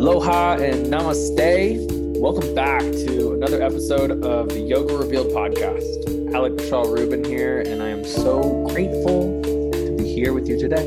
[0.00, 2.18] Aloha and namaste.
[2.18, 6.32] Welcome back to another episode of the Yoga Revealed podcast.
[6.32, 10.86] Alec Michelle Rubin here, and I am so grateful to be here with you today.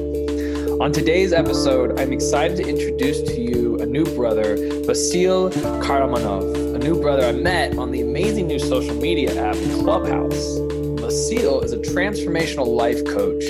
[0.82, 5.52] On today's episode, I'm excited to introduce to you a new brother, Vasil
[5.84, 9.54] Karamanov, a new brother I met on the amazing new social media app
[9.84, 10.58] Clubhouse.
[11.04, 13.46] Vasil is a transformational life coach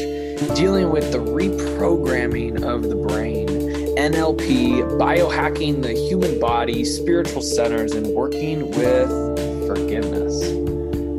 [0.57, 3.42] dealing with the reprogramming of the brain
[3.95, 9.07] NLP, biohacking the human body, spiritual centers, and working with
[9.67, 10.39] forgiveness.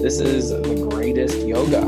[0.02, 1.82] This is the greatest yoga,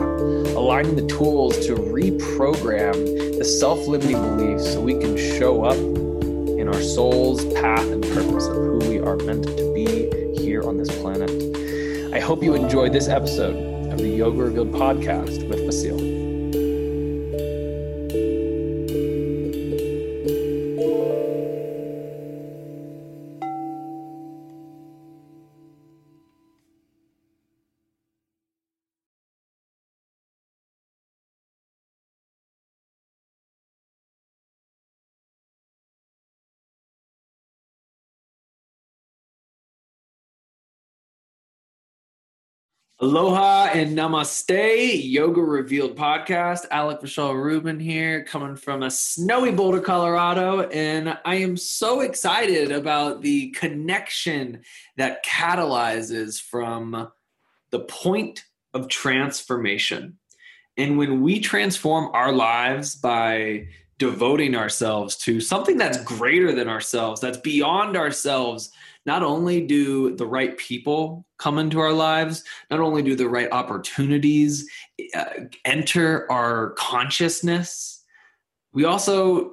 [0.56, 2.94] aligning the tools to reprogram
[3.36, 8.46] the self limiting beliefs so we can show up in our soul's path and purpose
[8.46, 11.30] of who we are meant to be here on this planet.
[12.14, 13.56] I hope you enjoyed this episode
[13.92, 16.15] of the Yoga Revealed podcast with Vasil.
[42.98, 46.64] Aloha and namaste, Yoga Revealed podcast.
[46.70, 50.62] Alec Michelle Rubin here, coming from a snowy Boulder, Colorado.
[50.70, 54.62] And I am so excited about the connection
[54.96, 57.12] that catalyzes from
[57.70, 60.18] the point of transformation.
[60.78, 63.66] And when we transform our lives by
[63.98, 68.70] devoting ourselves to something that's greater than ourselves, that's beyond ourselves,
[69.06, 73.50] not only do the right people come into our lives, not only do the right
[73.52, 74.68] opportunities
[75.14, 75.24] uh,
[75.64, 78.04] enter our consciousness,
[78.72, 79.52] we also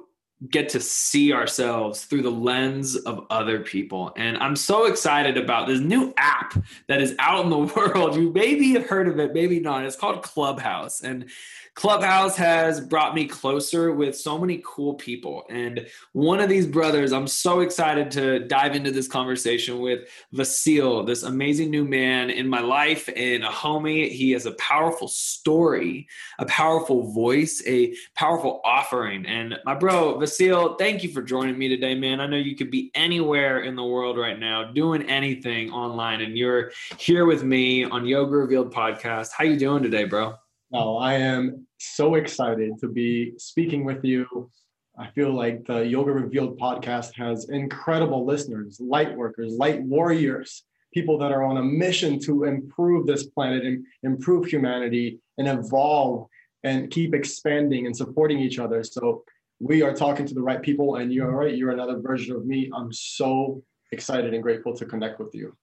[0.50, 4.12] get to see ourselves through the lens of other people.
[4.16, 6.54] And I'm so excited about this new app
[6.88, 8.16] that is out in the world.
[8.16, 9.84] You maybe have heard of it, maybe not.
[9.84, 11.00] It's called Clubhouse.
[11.00, 11.30] And
[11.74, 15.42] Clubhouse has brought me closer with so many cool people.
[15.50, 21.04] And one of these brothers, I'm so excited to dive into this conversation with Vasil,
[21.04, 24.08] this amazing new man in my life and a homie.
[24.08, 26.06] He has a powerful story,
[26.38, 29.26] a powerful voice, a powerful offering.
[29.26, 32.20] And my bro, Vasil, thank you for joining me today, man.
[32.20, 36.38] I know you could be anywhere in the world right now doing anything online, and
[36.38, 39.30] you're here with me on Yoga Revealed podcast.
[39.36, 40.34] How you doing today, bro?
[40.74, 44.50] No, I am so excited to be speaking with you.
[44.98, 51.16] I feel like the Yoga Revealed podcast has incredible listeners, light workers, light warriors, people
[51.18, 56.26] that are on a mission to improve this planet and improve humanity and evolve
[56.64, 58.82] and keep expanding and supporting each other.
[58.82, 59.22] So
[59.60, 61.54] we are talking to the right people, and you're right.
[61.54, 62.68] You're another version of me.
[62.74, 63.62] I'm so
[63.92, 65.56] excited and grateful to connect with you.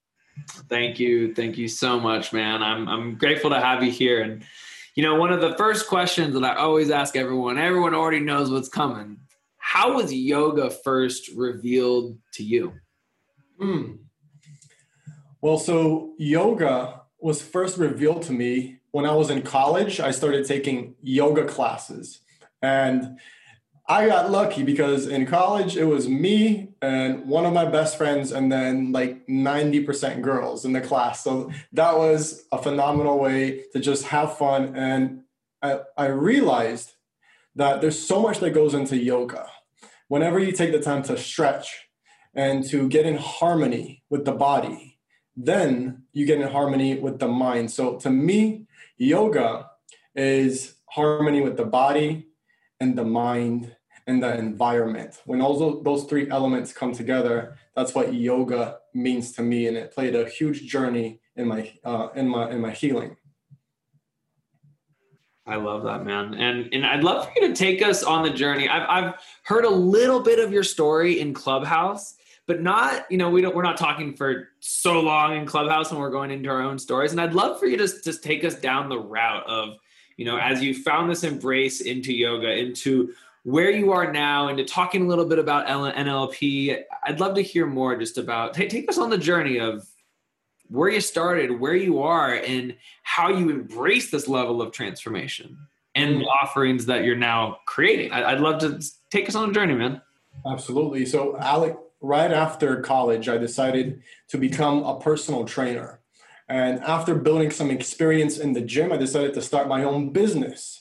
[0.70, 2.64] Thank you, thank you so much, man.
[2.64, 4.46] I'm I'm grateful to have you here and
[4.96, 8.52] you know, one of the first questions that I always ask everyone, everyone already knows
[8.52, 9.18] what's coming.
[9.58, 12.74] How was yoga first revealed to you?
[13.60, 14.00] Mm.
[15.42, 20.00] Well, so yoga was first revealed to me when I was in college.
[20.00, 22.20] I started taking yoga classes.
[22.62, 23.20] And
[23.92, 28.32] I got lucky because in college it was me and one of my best friends,
[28.32, 31.26] and then like 90% girls in the class.
[31.26, 34.78] So that was a phenomenal way to just have fun.
[34.78, 35.24] And
[35.62, 36.94] I, I realized
[37.56, 39.46] that there's so much that goes into yoga.
[40.08, 41.90] Whenever you take the time to stretch
[42.34, 45.00] and to get in harmony with the body,
[45.36, 47.70] then you get in harmony with the mind.
[47.70, 48.68] So to me,
[48.98, 49.70] yoga
[50.16, 52.28] is harmony with the body
[52.80, 53.76] and the mind
[54.08, 55.22] and the environment.
[55.26, 59.92] When all those three elements come together, that's what yoga means to me, and it
[59.92, 63.18] played a huge journey in my uh, in my in my healing.
[65.46, 66.34] I love that, man.
[66.36, 68.70] And and I'd love for you to take us on the journey.
[68.70, 69.14] I've I've
[69.44, 72.16] heard a little bit of your story in Clubhouse,
[72.48, 76.00] but not, you know, we don't we're not talking for so long in Clubhouse and
[76.00, 77.12] we're going into our own stories.
[77.12, 79.78] And I'd love for you to just take us down the route of,
[80.16, 84.64] you know, as you found this embrace into yoga, into where you are now, into
[84.64, 86.84] talking a little bit about NLP.
[87.04, 89.88] I'd love to hear more just about take, take us on the journey of
[90.68, 95.58] where you started, where you are, and how you embrace this level of transformation
[95.96, 98.12] and the offerings that you're now creating.
[98.12, 100.02] I'd love to take us on a journey, man.
[100.46, 101.06] Absolutely.
[101.06, 106.00] So, Alec, right after college, I decided to become a personal trainer.
[106.48, 110.81] And after building some experience in the gym, I decided to start my own business.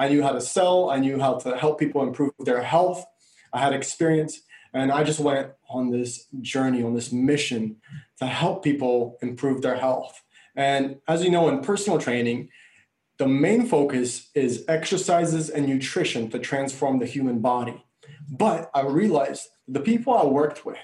[0.00, 3.04] I knew how to sell, I knew how to help people improve their health.
[3.52, 4.40] I had experience,
[4.72, 7.76] and I just went on this journey, on this mission
[8.18, 10.22] to help people improve their health.
[10.56, 12.48] And as you know, in personal training,
[13.18, 17.84] the main focus is exercises and nutrition to transform the human body.
[18.26, 20.78] But I realized the people I worked with,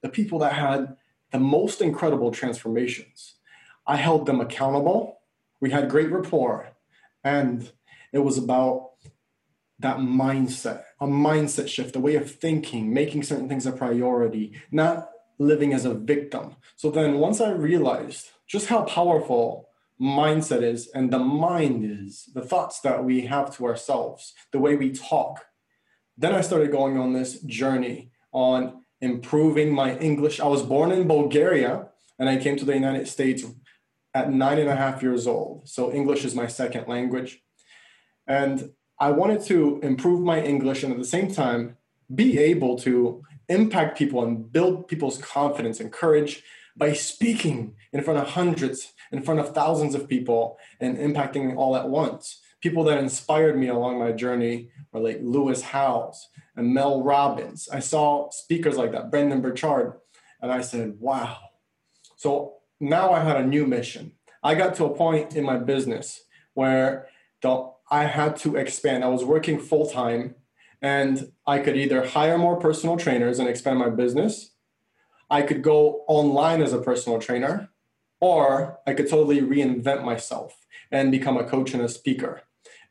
[0.00, 0.96] the people that had
[1.32, 3.34] the most incredible transformations,
[3.84, 5.22] I held them accountable.
[5.58, 6.68] We had great rapport.
[7.24, 7.72] And
[8.12, 8.90] it was about
[9.78, 15.08] that mindset, a mindset shift, a way of thinking, making certain things a priority, not
[15.38, 16.56] living as a victim.
[16.76, 19.68] So then once I realized just how powerful
[20.00, 24.76] mindset is and the mind is, the thoughts that we have to ourselves, the way
[24.76, 25.44] we talk,
[26.16, 30.40] then I started going on this journey on improving my English.
[30.40, 33.44] I was born in Bulgaria and I came to the United States
[34.12, 35.68] at nine and a half years old.
[35.68, 37.42] So English is my second language.
[38.30, 41.76] And I wanted to improve my English and at the same time
[42.14, 46.44] be able to impact people and build people's confidence and courage
[46.76, 51.74] by speaking in front of hundreds, in front of thousands of people and impacting all
[51.74, 52.40] at once.
[52.60, 57.68] People that inspired me along my journey were like Lewis Howes and Mel Robbins.
[57.72, 59.94] I saw speakers like that, Brendon Burchard,
[60.40, 61.36] and I said, wow.
[62.16, 64.12] So now I had a new mission.
[64.40, 66.22] I got to a point in my business
[66.54, 67.08] where
[67.42, 69.04] the, I had to expand.
[69.04, 70.36] I was working full time
[70.82, 74.52] and I could either hire more personal trainers and expand my business.
[75.28, 77.68] I could go online as a personal trainer,
[78.20, 80.56] or I could totally reinvent myself
[80.90, 82.42] and become a coach and a speaker.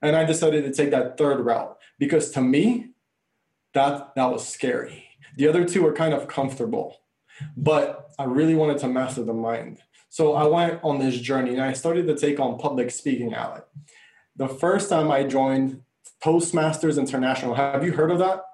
[0.01, 2.91] And I decided to take that third route because to me,
[3.73, 5.05] that that was scary.
[5.35, 7.01] The other two were kind of comfortable,
[7.55, 9.79] but I really wanted to master the mind.
[10.09, 13.65] So I went on this journey and I started to take on public speaking, Alec.
[14.39, 15.81] The first time I joined
[16.23, 17.53] Toastmasters International.
[17.53, 18.45] Have you heard of that?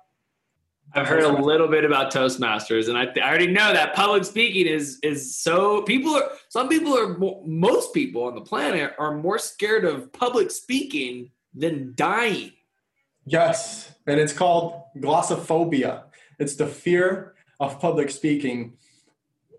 [0.94, 4.66] I've heard a little bit about Toastmasters, and I, I already know that public speaking
[4.66, 7.16] is is so people are some people are
[7.46, 12.54] most people on the planet are more scared of public speaking than dying.
[13.28, 16.06] Yes, and it's called glossophobia.
[16.40, 18.74] It's the fear of public speaking.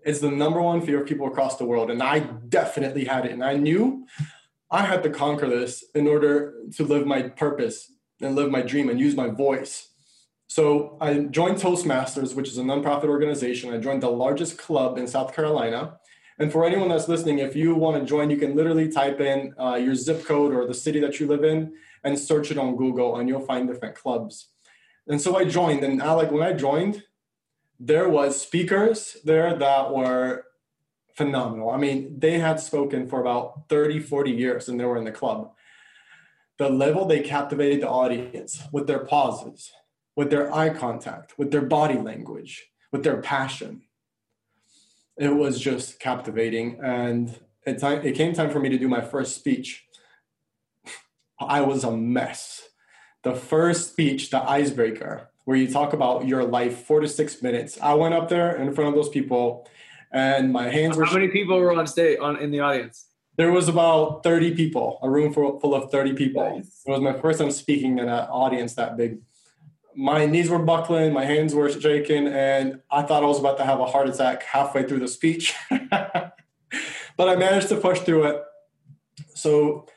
[0.03, 3.31] It's the number one fear of people across the world, and I definitely had it.
[3.31, 4.05] And I knew
[4.69, 8.89] I had to conquer this in order to live my purpose and live my dream
[8.89, 9.89] and use my voice.
[10.47, 13.73] So I joined Toastmasters, which is a nonprofit organization.
[13.73, 15.97] I joined the largest club in South Carolina.
[16.39, 19.53] And for anyone that's listening, if you want to join, you can literally type in
[19.59, 22.75] uh, your zip code or the city that you live in and search it on
[22.75, 24.49] Google, and you'll find different clubs.
[25.07, 25.83] And so I joined.
[25.83, 27.03] And Alec, when I joined,
[27.79, 30.45] there was speakers there that were
[31.17, 31.71] phenomenal.
[31.71, 35.11] I mean, they had spoken for about 30, 40 years and they were in the
[35.11, 35.51] club
[36.57, 39.71] the level they captivated the audience with their pauses,
[40.15, 43.83] with their eye contact, with their body language, with their passion.
[45.17, 46.79] It was just captivating.
[46.83, 49.85] And it, time, it came time for me to do my first speech.
[51.39, 52.69] I was a mess.
[53.23, 57.77] The first speech, the icebreaker, where you talk about your life four to six minutes.
[57.81, 59.67] I went up there in front of those people
[60.11, 61.05] and my hands were.
[61.05, 63.05] How many people were on stage on in the audience?
[63.37, 66.43] There was about 30 people, a room full, full of 30 people.
[66.43, 66.81] Nice.
[66.85, 69.19] It was my first time speaking in an audience that big.
[69.95, 73.65] My knees were buckling, my hands were shaking, and I thought I was about to
[73.65, 75.53] have a heart attack halfway through the speech.
[75.89, 76.33] but
[77.19, 78.43] I managed to push through it.
[79.35, 79.87] So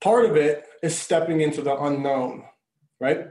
[0.00, 2.44] part of it is stepping into the unknown,
[3.00, 3.28] right?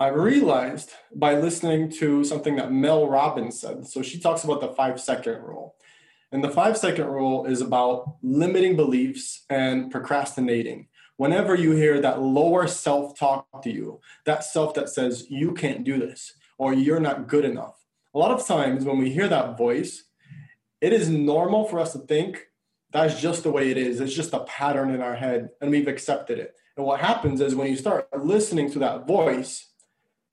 [0.00, 3.86] I realized by listening to something that Mel Robbins said.
[3.86, 5.76] So she talks about the five second rule.
[6.32, 10.88] And the five second rule is about limiting beliefs and procrastinating.
[11.18, 15.84] Whenever you hear that lower self talk to you, that self that says, you can't
[15.84, 17.84] do this or you're not good enough,
[18.14, 20.04] a lot of times when we hear that voice,
[20.80, 22.46] it is normal for us to think
[22.92, 24.00] that's just the way it is.
[24.00, 26.54] It's just a pattern in our head and we've accepted it.
[26.76, 29.71] And what happens is when you start listening to that voice,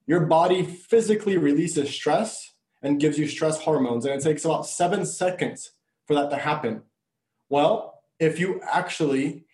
[0.09, 4.05] your body physically releases stress and gives you stress hormones.
[4.05, 5.73] And it takes about seven seconds
[6.07, 6.81] for that to happen?
[7.47, 9.45] Well, if you actually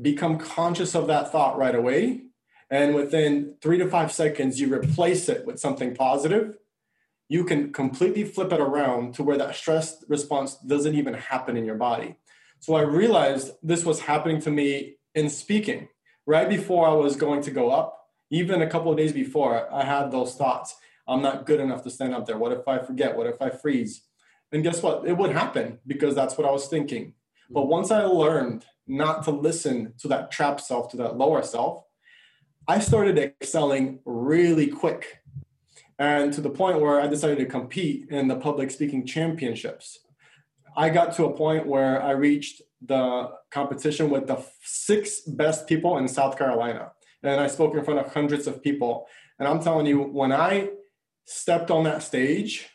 [0.00, 2.22] become conscious of that thought right away,
[2.70, 6.56] and within three to five seconds, you replace it with something positive,
[7.28, 11.64] you can completely flip it around to where that stress response doesn't even happen in
[11.64, 12.14] your body.
[12.60, 15.88] So I realized this was happening to me in speaking.
[16.26, 19.84] Right before I was going to go up, even a couple of days before, I
[19.84, 20.74] had those thoughts.
[21.08, 22.38] I'm not good enough to stand up there.
[22.38, 23.16] What if I forget?
[23.16, 24.02] What if I freeze?
[24.52, 25.06] And guess what?
[25.06, 27.14] It would happen because that's what I was thinking.
[27.50, 27.70] But mm-hmm.
[27.70, 31.84] once I learned not to listen to that trap self, to that lower self,
[32.68, 35.20] I started excelling really quick.
[35.98, 40.00] And to the point where I decided to compete in the public speaking championships.
[40.76, 45.96] I got to a point where I reached the competition with the six best people
[45.96, 46.92] in South Carolina.
[47.26, 49.06] And I spoke in front of hundreds of people.
[49.38, 50.70] And I'm telling you, when I
[51.24, 52.68] stepped on that stage,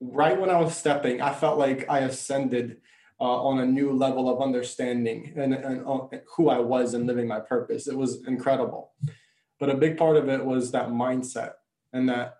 [0.00, 2.78] right when I was stepping, I felt like I ascended
[3.20, 7.26] uh, on a new level of understanding and, and uh, who I was and living
[7.26, 7.88] my purpose.
[7.88, 8.92] It was incredible.
[9.58, 11.52] But a big part of it was that mindset
[11.92, 12.36] and that.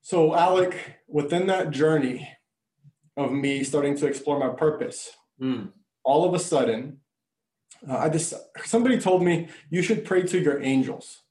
[0.00, 2.28] So, Alec, within that journey
[3.16, 5.10] of me starting to explore my purpose,
[5.40, 5.70] mm.
[6.02, 7.01] all of a sudden,
[7.88, 11.22] uh, I just somebody told me you should pray to your angels.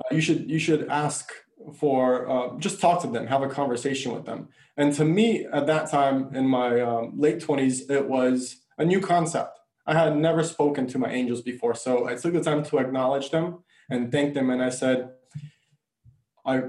[0.00, 1.32] Uh, you should you should ask
[1.74, 4.48] for uh, just talk to them, have a conversation with them.
[4.76, 9.00] And to me, at that time in my um, late 20s, it was a new
[9.00, 9.58] concept.
[9.86, 11.74] I had never spoken to my angels before.
[11.74, 14.50] So I took the time to acknowledge them and thank them.
[14.50, 15.10] And I said,
[16.44, 16.62] I,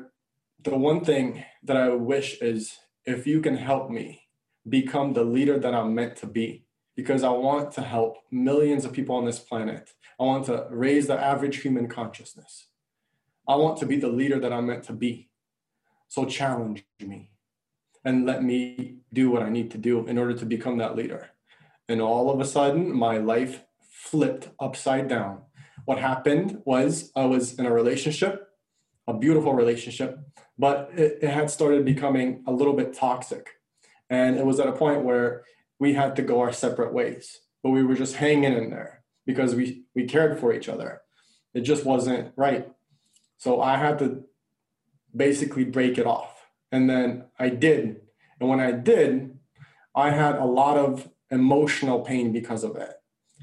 [0.64, 4.22] the one thing that I wish is if you can help me
[4.68, 6.65] become the leader that I'm meant to be,
[6.96, 9.92] because I want to help millions of people on this planet.
[10.20, 12.68] I want to raise the average human consciousness.
[13.48, 15.30] I want to be the leader that I'm meant to be.
[16.08, 17.32] So challenge me
[18.04, 21.32] and let me do what I need to do in order to become that leader.
[21.90, 25.42] And all of a sudden, my life flipped upside down.
[25.86, 28.48] What happened was I was in a relationship,
[29.08, 30.20] a beautiful relationship,
[30.58, 33.50] but it, it had started becoming a little bit toxic.
[34.10, 35.44] And it was at a point where
[35.80, 39.56] we had to go our separate ways, but we were just hanging in there because
[39.56, 41.02] we, we cared for each other.
[41.54, 42.68] It just wasn't right.
[43.38, 44.24] So I had to
[45.16, 46.48] basically break it off.
[46.72, 48.02] And then I did.
[48.40, 49.38] And when I did,
[49.96, 52.94] I had a lot of emotional pain because of it,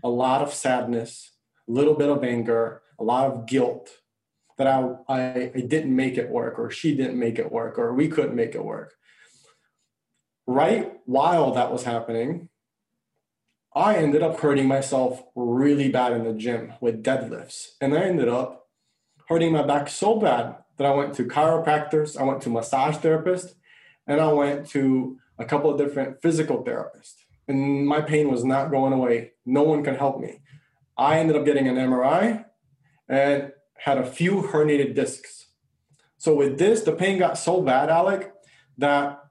[0.05, 1.33] a lot of sadness,
[1.69, 3.91] a little bit of anger, a lot of guilt
[4.59, 7.95] that I, I, I didn't make it work, or she didn't make it work, or
[7.95, 8.93] we couldn't make it work.
[10.46, 12.49] Right while that was happening,
[13.75, 17.68] I ended up hurting myself really bad in the gym with deadlifts.
[17.80, 18.68] And I ended up
[19.28, 23.54] hurting my back so bad that I went to chiropractors, I went to massage therapists,
[24.06, 27.14] and I went to a couple of different physical therapists.
[27.49, 29.32] And my pain was not going away.
[29.46, 30.40] No one could help me.
[30.96, 32.44] I ended up getting an MRI
[33.08, 35.46] and had a few herniated discs.
[36.18, 38.32] So with this, the pain got so bad, Alec,
[38.78, 39.22] that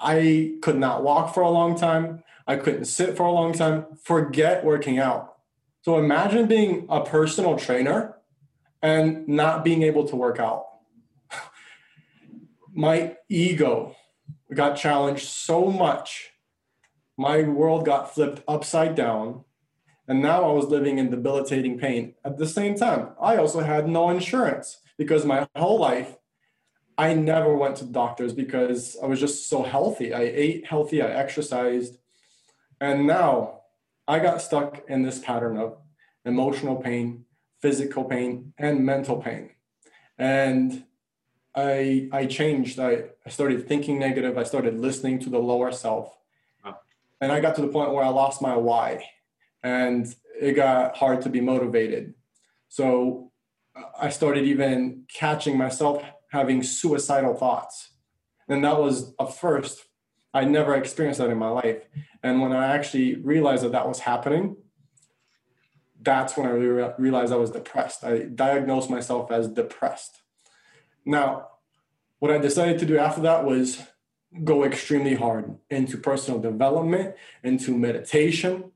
[0.00, 2.22] I could not walk for a long time.
[2.46, 3.86] I couldn't sit for a long time.
[4.02, 5.36] Forget working out.
[5.82, 8.16] So imagine being a personal trainer
[8.82, 10.66] and not being able to work out.
[12.74, 13.94] My ego
[14.54, 16.30] got challenged so much.
[17.16, 19.44] My world got flipped upside down.
[20.08, 22.14] And now I was living in debilitating pain.
[22.24, 26.16] At the same time, I also had no insurance because my whole life,
[27.00, 30.12] I never went to doctors because I was just so healthy.
[30.12, 31.96] I ate healthy, I exercised.
[32.78, 33.62] And now
[34.06, 35.78] I got stuck in this pattern of
[36.26, 37.24] emotional pain,
[37.62, 39.52] physical pain and mental pain.
[40.18, 40.84] And
[41.54, 42.78] I I changed.
[42.78, 42.92] I,
[43.24, 44.36] I started thinking negative.
[44.36, 46.14] I started listening to the lower self.
[46.62, 46.80] Wow.
[47.22, 49.06] And I got to the point where I lost my why.
[49.62, 52.12] And it got hard to be motivated.
[52.68, 53.32] So
[53.98, 57.90] I started even catching myself having suicidal thoughts.
[58.48, 59.84] And that was a first.
[60.32, 61.82] I never experienced that in my life.
[62.22, 64.56] And when I actually realized that that was happening,
[66.02, 68.04] that's when I re- realized I was depressed.
[68.04, 70.22] I diagnosed myself as depressed.
[71.04, 71.48] Now,
[72.18, 73.82] what I decided to do after that was
[74.44, 78.70] go extremely hard into personal development, into meditation,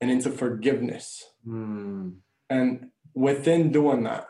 [0.00, 1.24] and into forgiveness.
[1.46, 2.16] Mm.
[2.48, 4.26] And within doing that,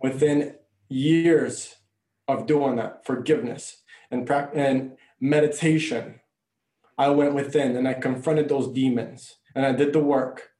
[0.00, 0.54] within
[0.88, 1.74] years
[2.28, 6.20] of doing that, forgiveness and, pra- and meditation,
[6.98, 10.50] I went within and I confronted those demons and I did the work.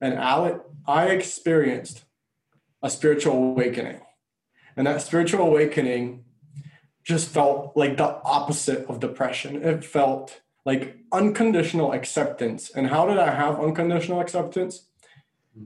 [0.00, 2.04] And Alec, I experienced
[2.82, 4.00] a spiritual awakening.
[4.76, 6.24] And that spiritual awakening
[7.04, 9.62] just felt like the opposite of depression.
[9.62, 12.70] It felt like unconditional acceptance.
[12.70, 14.86] And how did I have unconditional acceptance?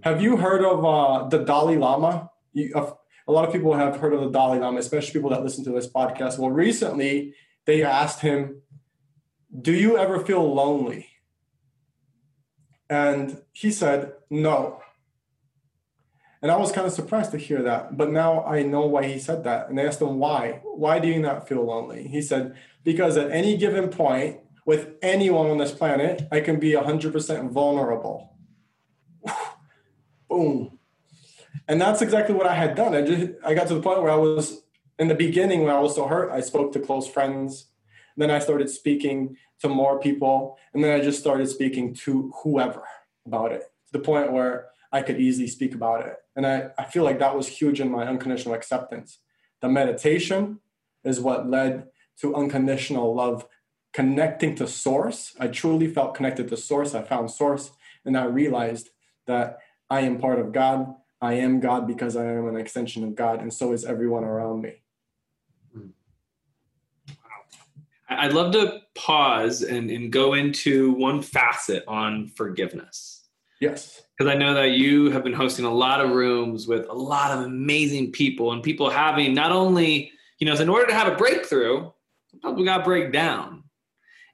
[0.03, 2.31] Have you heard of uh, the Dalai Lama?
[2.53, 5.65] You, a lot of people have heard of the Dalai Lama, especially people that listen
[5.65, 6.39] to this podcast.
[6.39, 8.63] Well, recently they asked him,
[9.59, 11.09] Do you ever feel lonely?
[12.91, 14.81] And he said, No.
[16.43, 17.97] And I was kind of surprised to hear that.
[17.97, 19.71] But now I know why he said that.
[19.71, 20.61] And I asked him, Why?
[20.63, 22.07] Why do you not feel lonely?
[22.09, 22.55] He said,
[22.85, 28.35] Because at any given point, with anyone on this planet, I can be 100% vulnerable.
[30.29, 30.79] Boom.
[31.69, 32.95] And that's exactly what I had done.
[32.95, 34.63] I just I got to the point where I was
[34.99, 37.67] in the beginning when I was so hurt, I spoke to close friends.
[38.17, 40.59] Then I started speaking to more people.
[40.73, 42.85] And then I just started speaking to whoever
[43.27, 46.17] about it to the point where I could easily speak about it.
[46.37, 49.19] And I, I feel like that was huge in my unconditional acceptance.
[49.61, 50.61] The meditation
[51.03, 51.89] is what led
[52.21, 53.47] to unconditional love,
[53.93, 55.35] connecting to source.
[55.41, 56.95] I truly felt connected to source.
[56.95, 57.73] I found source
[58.05, 58.91] and I realized
[59.27, 59.59] that
[59.91, 60.95] I am part of God.
[61.25, 64.61] I am God because I am an extension of God, and so is everyone around
[64.61, 64.75] me.
[68.07, 73.27] I'd love to pause and, and go into one facet on forgiveness.
[73.61, 74.03] Yes.
[74.17, 77.31] Because I know that you have been hosting a lot of rooms with a lot
[77.31, 81.17] of amazing people and people having not only, you know, in order to have a
[81.17, 81.91] breakthrough,
[82.53, 83.65] we got break down.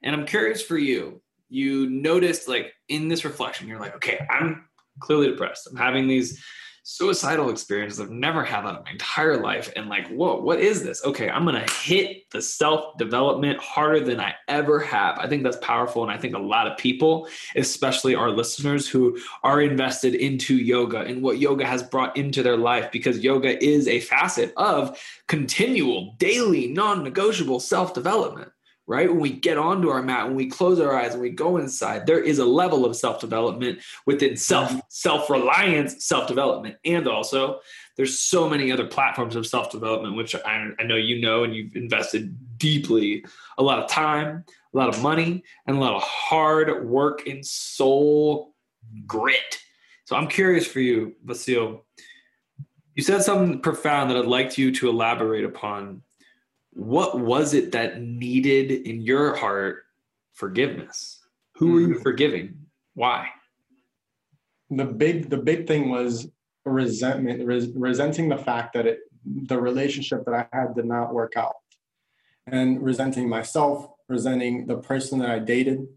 [0.03, 4.65] And I'm curious for you, you noticed like in this reflection, you're like, okay, I'm
[4.99, 5.67] clearly depressed.
[5.71, 6.43] I'm having these
[6.83, 7.99] suicidal experiences.
[7.99, 9.71] I've never had that in my entire life.
[9.75, 11.03] And like, whoa, what is this?
[11.05, 15.17] Okay, I'm going to hit the self development harder than I ever have.
[15.19, 16.03] I think that's powerful.
[16.03, 21.01] And I think a lot of people, especially our listeners who are invested into yoga
[21.01, 26.15] and what yoga has brought into their life, because yoga is a facet of continual,
[26.17, 28.50] daily, non negotiable self development
[28.91, 29.09] right?
[29.09, 32.05] When we get onto our mat, when we close our eyes, when we go inside,
[32.05, 34.79] there is a level of self development within self mm-hmm.
[34.89, 37.61] self reliance, self development, and also
[37.95, 41.55] there's so many other platforms of self development, which I, I know you know, and
[41.55, 43.23] you've invested deeply
[43.57, 47.45] a lot of time, a lot of money, and a lot of hard work and
[47.45, 48.53] soul
[49.07, 49.57] grit.
[50.03, 51.79] So I'm curious for you, Vasil.
[52.95, 56.01] You said something profound that I'd like you to elaborate upon
[56.73, 59.83] what was it that needed in your heart
[60.33, 61.19] forgiveness?
[61.55, 62.03] Who were you mm.
[62.03, 62.65] forgiving?
[62.93, 63.27] Why?
[64.69, 66.27] The big the big thing was
[66.65, 71.33] resentment, res- resenting the fact that it the relationship that I had did not work
[71.35, 71.55] out,
[72.47, 75.87] and resenting myself, resenting the person that I dated.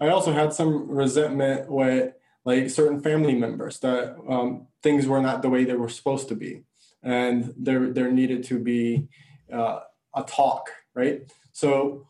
[0.00, 5.42] I also had some resentment with like certain family members that um, things were not
[5.42, 6.62] the way they were supposed to be,
[7.02, 9.08] and there there needed to be.
[9.52, 9.80] Uh,
[10.14, 11.30] a talk, right?
[11.52, 12.06] So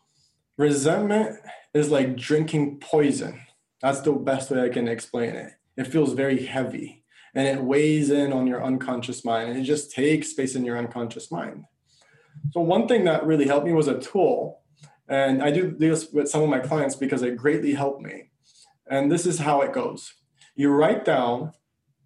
[0.57, 1.37] resentment
[1.73, 3.41] is like drinking poison.
[3.81, 5.53] That's the best way I can explain it.
[5.77, 9.91] It feels very heavy and it weighs in on your unconscious mind and it just
[9.91, 11.65] takes space in your unconscious mind.
[12.51, 14.61] So one thing that really helped me was a tool.
[15.07, 18.31] And I do this with some of my clients because it greatly helped me.
[18.89, 20.13] And this is how it goes.
[20.55, 21.51] You write down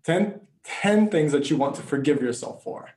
[0.06, 2.90] 10, 10 things that you want to forgive yourself for.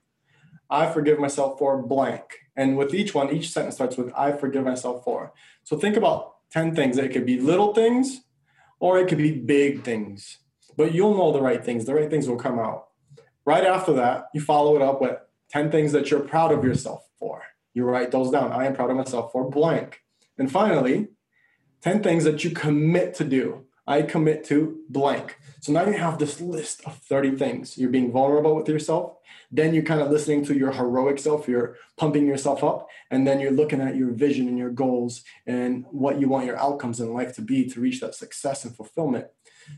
[0.70, 2.24] I forgive myself for blank.
[2.56, 5.32] And with each one, each sentence starts with I forgive myself for.
[5.64, 6.98] So think about 10 things.
[6.98, 8.22] It could be little things
[8.78, 10.38] or it could be big things.
[10.76, 11.84] But you'll know the right things.
[11.84, 12.88] The right things will come out.
[13.44, 15.18] Right after that, you follow it up with
[15.50, 17.42] 10 things that you're proud of yourself for.
[17.74, 18.52] You write those down.
[18.52, 20.00] I am proud of myself for blank.
[20.38, 21.08] And finally,
[21.82, 23.66] 10 things that you commit to do.
[23.86, 25.38] I commit to blank.
[25.60, 27.76] So now you have this list of 30 things.
[27.76, 29.16] You're being vulnerable with yourself.
[29.50, 31.48] Then you're kind of listening to your heroic self.
[31.48, 32.88] You're pumping yourself up.
[33.10, 36.58] And then you're looking at your vision and your goals and what you want your
[36.58, 39.26] outcomes in life to be to reach that success and fulfillment.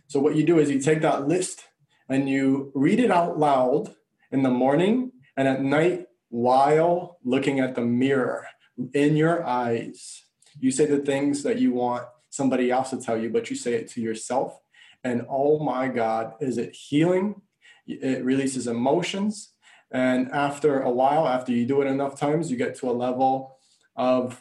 [0.06, 1.64] So what you do is you take that list
[2.08, 3.94] and you read it out loud
[4.30, 8.46] in the morning and at night while looking at the mirror
[8.92, 10.24] in your eyes.
[10.58, 13.74] You say the things that you want somebody else to tell you, but you say
[13.74, 14.58] it to yourself.
[15.04, 17.42] And oh my God, is it healing?
[17.86, 19.52] It releases emotions.
[19.92, 23.58] And after a while, after you do it enough times, you get to a level
[23.94, 24.40] of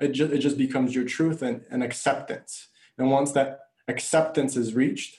[0.00, 2.68] it just, it just becomes your truth and, and acceptance.
[2.96, 5.18] And once that acceptance is reached,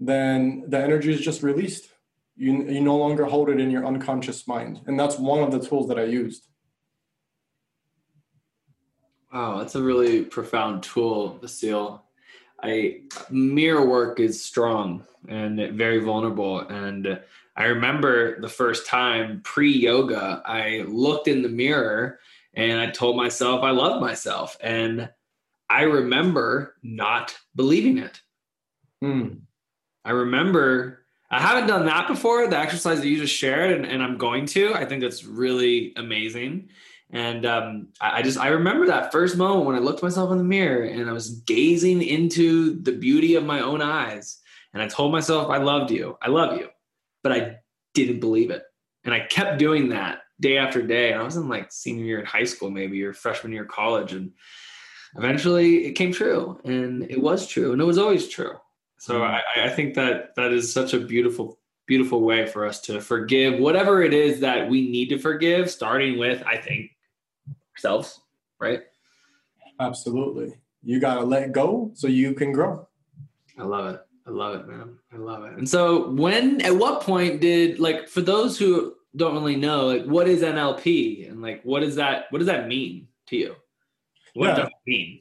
[0.00, 1.90] then the energy is just released.
[2.36, 4.80] You, you no longer hold it in your unconscious mind.
[4.86, 6.48] And that's one of the tools that I used.
[9.34, 12.00] Wow, that's a really profound tool, Vasil.
[12.62, 16.60] I mirror work is strong and very vulnerable.
[16.60, 17.20] And
[17.56, 22.20] I remember the first time pre yoga, I looked in the mirror
[22.54, 24.56] and I told myself I love myself.
[24.60, 25.10] And
[25.68, 28.20] I remember not believing it.
[29.02, 29.38] Hmm.
[30.04, 34.00] I remember I haven't done that before, the exercise that you just shared, and, and
[34.00, 34.72] I'm going to.
[34.72, 36.68] I think that's really amazing.
[37.14, 40.38] And um, I, I just I remember that first moment when I looked myself in
[40.38, 44.40] the mirror and I was gazing into the beauty of my own eyes,
[44.74, 46.68] and I told myself I loved you, I love you,
[47.22, 47.58] but I
[47.94, 48.64] didn't believe it,
[49.04, 51.12] and I kept doing that day after day.
[51.12, 53.68] And I was in like senior year in high school, maybe or freshman year of
[53.68, 54.32] college, and
[55.16, 58.56] eventually it came true, and it was true, and it was always true.
[58.98, 59.40] So mm.
[59.56, 63.60] I, I think that that is such a beautiful beautiful way for us to forgive
[63.60, 66.93] whatever it is that we need to forgive starting with i think
[67.76, 68.20] ourselves,
[68.60, 68.82] right?
[69.80, 70.54] Absolutely.
[70.82, 72.86] You got to let go so you can grow.
[73.58, 74.00] I love it.
[74.26, 74.98] I love it, man.
[75.12, 75.58] I love it.
[75.58, 80.04] And so, when, at what point did, like, for those who don't really know, like,
[80.04, 83.54] what is NLP and like, what is that, what does that mean to you?
[84.34, 84.56] What yeah.
[84.56, 85.20] does it mean?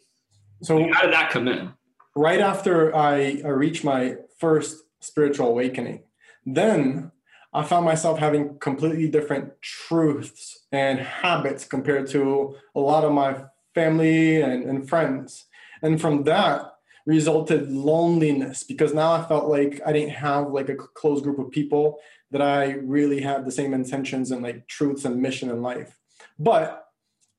[0.62, 1.74] So, like, how did that come in?
[2.16, 6.04] Right after I, I reached my first spiritual awakening,
[6.46, 7.12] then
[7.54, 13.46] I found myself having completely different truths and habits compared to a lot of my
[13.76, 15.46] family and, and friends.
[15.82, 16.74] And from that
[17.06, 21.52] resulted loneliness because now I felt like I didn't have like a close group of
[21.52, 22.00] people
[22.32, 26.00] that I really had the same intentions and like truths and mission in life.
[26.40, 26.84] But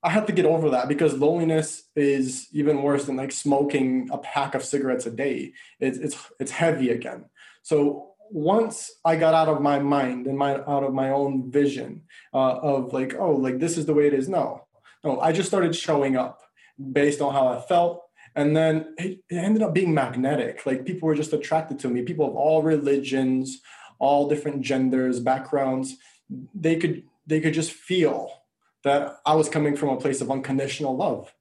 [0.03, 4.18] I had to get over that because loneliness is even worse than like smoking a
[4.18, 5.55] pack of cigarettes a day.
[5.81, 7.24] It's it's it's heavy again.
[7.62, 12.03] So once I got out of my mind and my out of my own vision
[12.33, 14.29] uh, of like, oh, like this is the way it is.
[14.29, 14.67] No,
[15.03, 16.41] no, I just started showing up
[16.93, 18.03] based on how I felt.
[18.37, 20.67] And then it, it ended up being magnetic.
[20.67, 22.03] Like people were just attracted to me.
[22.03, 23.61] People of all religions,
[23.99, 25.97] all different genders, backgrounds.
[26.55, 28.43] They could they could just feel
[28.83, 31.33] that I was coming from a place of unconditional love.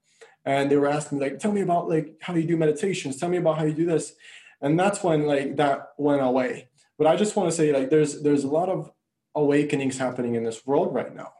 [0.45, 3.17] And they were asking like, tell me about like how you do meditations.
[3.17, 4.13] Tell me about how you do this.
[4.61, 8.21] And that's when like that went away but I just want to say, like, there's
[8.21, 8.91] there's a lot of
[9.35, 11.33] awakenings happening in this world right now.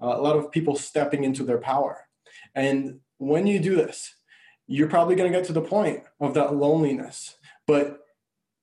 [0.00, 2.06] Uh, a lot of people stepping into their power,
[2.54, 4.14] and when you do this,
[4.66, 7.36] you're probably going to get to the point of that loneliness.
[7.66, 8.00] But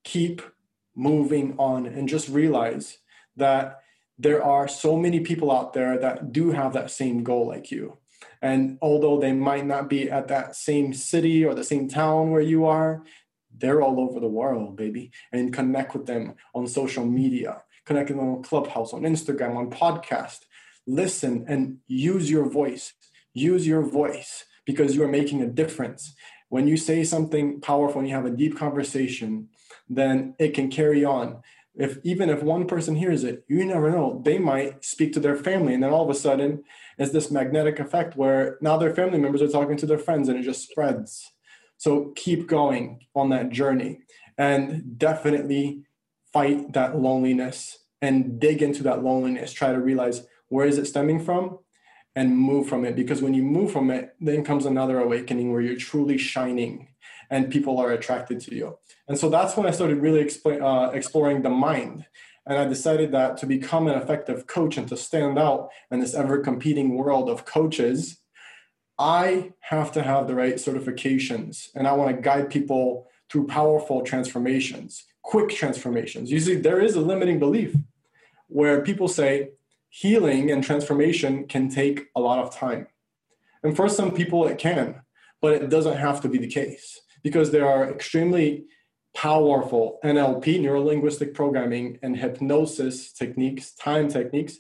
[0.04, 0.42] keep
[0.96, 2.98] moving on, and just realize
[3.36, 3.80] that
[4.18, 7.98] there are so many people out there that do have that same goal like you.
[8.42, 12.42] And although they might not be at that same city or the same town where
[12.42, 13.04] you are,
[13.60, 15.12] they're all over the world, baby.
[15.32, 19.70] And connect with them on social media, connect with them on Clubhouse, on Instagram, on
[19.70, 20.40] podcast.
[20.88, 22.94] Listen and use your voice.
[23.34, 26.16] Use your voice because you are making a difference.
[26.50, 29.50] When you say something powerful and you have a deep conversation,
[29.88, 31.42] then it can carry on.
[31.76, 34.22] If even if one person hears it, you never know.
[34.26, 36.64] They might speak to their family, and then all of a sudden,
[36.98, 40.38] it's this magnetic effect where now their family members are talking to their friends, and
[40.38, 41.32] it just spreads
[41.80, 44.02] so keep going on that journey
[44.38, 45.84] and definitely
[46.32, 49.52] fight that loneliness and dig into that loneliness.
[49.52, 51.58] Try to realize where is it stemming from
[52.16, 52.96] and move from it.
[52.96, 56.90] Because when you move from it, then comes another awakening where you're truly shining
[57.30, 58.78] and people are attracted to you.
[59.08, 62.06] And so that's when I started really uh, exploring the mind.
[62.46, 66.14] And I decided that to become an effective coach and to stand out in this
[66.14, 68.19] ever competing world of coaches,
[69.00, 74.02] I have to have the right certifications and I want to guide people through powerful
[74.02, 76.30] transformations, quick transformations.
[76.30, 77.76] Usually, there is a limiting belief
[78.48, 79.52] where people say
[79.90, 82.88] healing and transformation can take a lot of time.
[83.64, 85.02] And for some people, it can,
[85.42, 87.00] but it doesn't have to be the case.
[87.24, 88.66] because there are extremely
[89.16, 94.58] powerful NLP, neuro linguistic programming, and hypnosis techniques, time techniques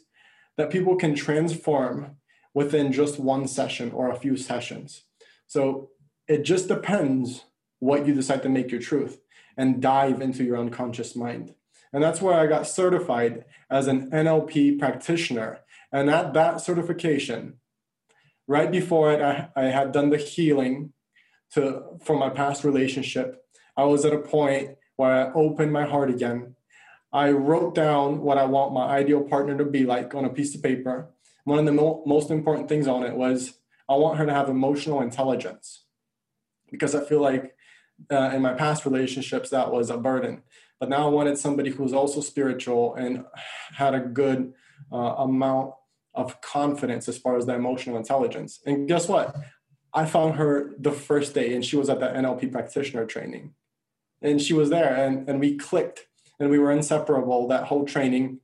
[0.57, 2.17] that people can transform
[2.53, 5.03] within just one session or a few sessions.
[5.47, 5.89] So
[6.27, 7.43] it just depends
[7.79, 9.19] what you decide to make your truth
[9.57, 11.53] and dive into your unconscious mind.
[11.91, 15.61] And that's why I got certified as an NLP practitioner.
[15.91, 17.55] And at that certification,
[18.47, 20.93] right before it, I, I had done the healing
[21.53, 23.43] to for my past relationship.
[23.75, 26.55] I was at a point where I opened my heart again.
[27.11, 30.53] I wrote down what I want my ideal partner to be like on a piece
[30.53, 31.09] of paper.
[31.49, 33.55] One of the mo- most important things on it was
[33.89, 35.85] I want her to have emotional intelligence
[36.69, 37.55] because I feel like
[38.11, 40.43] uh, in my past relationships that was a burden.
[40.79, 43.25] But now I wanted somebody who was also spiritual and
[43.73, 44.53] had a good
[44.93, 45.73] uh, amount
[46.13, 48.59] of confidence as far as the emotional intelligence.
[48.67, 49.35] And guess what?
[49.91, 53.55] I found her the first day, and she was at the NLP practitioner training,
[54.21, 56.05] and she was there, and and we clicked,
[56.39, 58.41] and we were inseparable that whole training.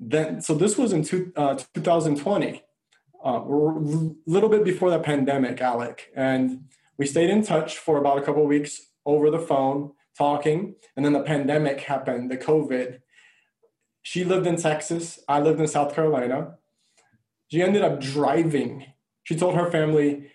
[0.00, 2.62] Then, so this was in two, uh, 2020,
[3.24, 3.44] a uh,
[4.26, 6.64] little bit before the pandemic, Alec, and
[6.96, 11.12] we stayed in touch for about a couple weeks over the phone, talking, and then
[11.12, 13.00] the pandemic happened, the COVID.
[14.02, 16.54] She lived in Texas, I lived in South Carolina.
[17.48, 18.86] She ended up driving.
[19.24, 20.30] She told her family,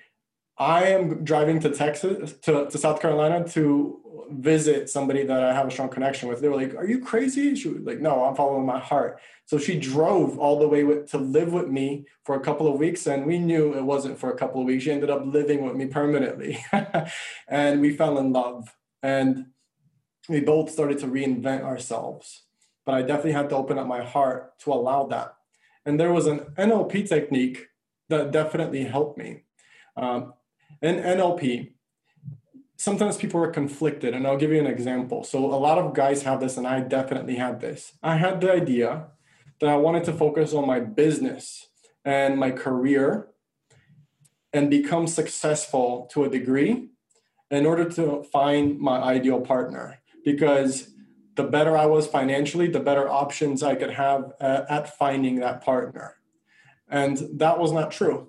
[0.58, 4.00] I am driving to Texas, to, to South Carolina to
[4.32, 6.42] visit somebody that I have a strong connection with.
[6.42, 7.56] They were like, Are you crazy?
[7.56, 9.20] She was like, No, I'm following my heart.
[9.46, 12.80] So she drove all the way with, to live with me for a couple of
[12.80, 13.08] weeks.
[13.08, 14.84] And we knew it wasn't for a couple of weeks.
[14.84, 16.64] She ended up living with me permanently.
[17.48, 18.76] and we fell in love.
[19.02, 19.48] And
[20.30, 22.44] we both started to reinvent ourselves.
[22.86, 25.36] But I definitely had to open up my heart to allow that.
[25.86, 27.68] And there was an NLP technique
[28.10, 29.44] that definitely helped me.
[29.98, 30.34] Um,
[30.82, 31.74] in NLP,
[32.84, 35.24] sometimes people are conflicted, and I'll give you an example.
[35.24, 37.94] So, a lot of guys have this, and I definitely had this.
[38.04, 39.08] I had the idea
[39.62, 41.70] that I wanted to focus on my business
[42.04, 43.30] and my career
[44.52, 46.90] and become successful to a degree
[47.50, 50.90] in order to find my ideal partner because
[51.36, 55.64] the better I was financially, the better options I could have at, at finding that
[55.64, 56.16] partner.
[56.90, 58.28] And that was not true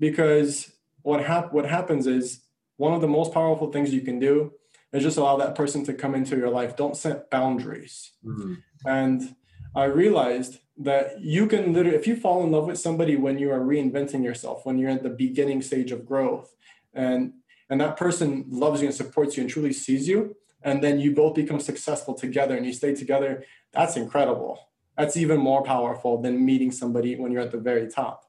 [0.00, 2.43] because what, hap- what happens is
[2.76, 4.52] one of the most powerful things you can do
[4.92, 6.76] is just allow that person to come into your life.
[6.76, 8.12] Don't set boundaries.
[8.24, 8.54] Mm-hmm.
[8.86, 9.34] And
[9.74, 13.50] I realized that you can literally, if you fall in love with somebody when you
[13.50, 16.54] are reinventing yourself, when you're at the beginning stage of growth,
[16.92, 17.32] and
[17.70, 21.14] and that person loves you and supports you and truly sees you, and then you
[21.14, 24.58] both become successful together and you stay together, that's incredible.
[24.96, 28.23] That's even more powerful than meeting somebody when you're at the very top.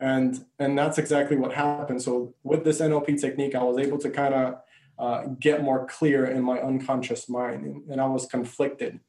[0.00, 2.02] And and that's exactly what happened.
[2.02, 4.60] So with this NLP technique, I was able to kind of
[4.98, 9.00] uh, get more clear in my unconscious mind, and, and I was conflicted,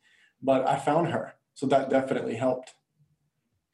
[0.42, 1.34] but I found her.
[1.54, 2.74] So that definitely helped.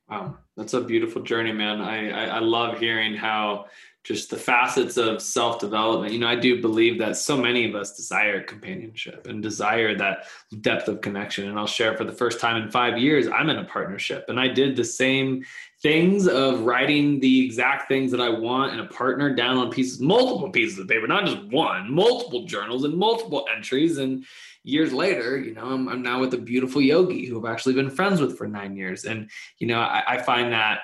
[0.10, 1.82] Wow, that's a beautiful journey, man.
[1.82, 3.65] I, I, I love hearing how
[4.06, 6.13] just the facets of self development.
[6.13, 10.28] You know, I do believe that so many of us desire companionship and desire that
[10.62, 11.50] depth of connection.
[11.50, 14.26] And I'll share for the first time in five years, I'm in a partnership.
[14.28, 15.44] And I did the same
[15.82, 20.00] things of writing the exact things that I want in a partner down on pieces,
[20.00, 23.98] multiple pieces of paper, not just one, multiple journals and multiple entries.
[23.98, 24.24] And
[24.63, 27.89] years later, you know, I'm, I'm now with a beautiful yogi who I've actually been
[27.89, 29.06] friends with for nine years.
[29.06, 30.82] And, you know, I, I find that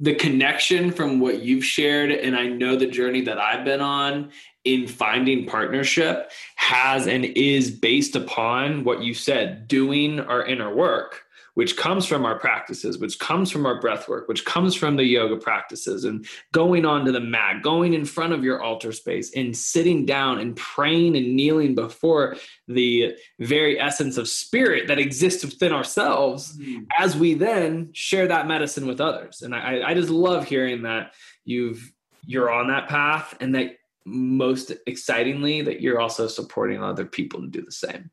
[0.00, 4.30] the connection from what you've shared and i know the journey that i've been on
[4.64, 11.24] in finding partnership has and is based upon what you said doing our inner work
[11.54, 15.04] which comes from our practices, which comes from our breath work, which comes from the
[15.04, 19.56] yoga practices, and going onto the mat, going in front of your altar space, and
[19.56, 22.36] sitting down and praying and kneeling before
[22.68, 26.86] the very essence of spirit that exists within ourselves mm.
[26.98, 29.42] as we then share that medicine with others.
[29.42, 31.92] And I, I just love hearing that you've
[32.26, 37.46] you're on that path and that most excitingly that you're also supporting other people to
[37.46, 38.10] do the same.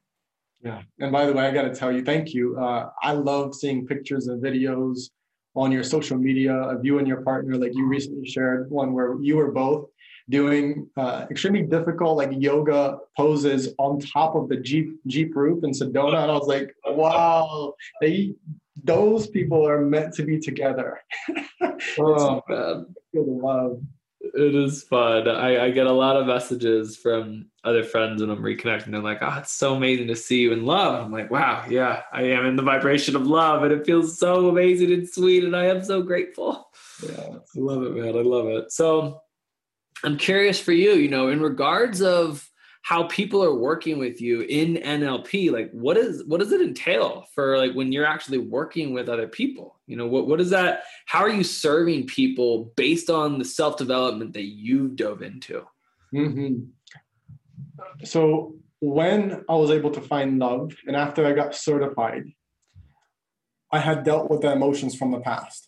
[0.64, 0.82] Yeah.
[1.00, 2.58] And by the way, I got to tell you, thank you.
[2.58, 5.10] Uh, I love seeing pictures and videos
[5.56, 7.56] on your social media of you and your partner.
[7.56, 9.90] Like you recently shared one where you were both
[10.30, 15.72] doing uh, extremely difficult like yoga poses on top of the Jeep Jeep roof in
[15.72, 16.22] Sedona.
[16.24, 18.36] And I was like, wow, they
[18.84, 21.00] those people are meant to be together.
[22.00, 22.86] oh man.
[23.12, 23.82] Feel the love
[24.38, 25.28] it is fun.
[25.28, 28.92] I, I, get a lot of messages from other friends when I'm reconnecting.
[28.92, 32.04] They're like, "Oh, it's so amazing to see you in love." I'm like, "Wow, yeah,
[32.14, 35.56] I am in the vibration of love, and it feels so amazing and sweet, and
[35.56, 36.70] I am so grateful."
[37.04, 38.16] Yeah, I love it, man.
[38.16, 38.72] I love it.
[38.72, 39.22] So,
[40.04, 42.48] I'm curious for you, you know, in regards of
[42.82, 47.26] how people are working with you in NLP, like what is what does it entail
[47.34, 49.80] for like when you're actually working with other people?
[49.88, 50.84] You know, what what is that?
[51.06, 55.66] How are you serving people based on the self development that you've dove into?
[56.14, 56.64] Mm-hmm.
[58.06, 62.24] So when I was able to find love, and after I got certified,
[63.72, 65.68] I had dealt with the emotions from the past,